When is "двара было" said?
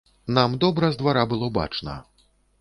1.01-1.51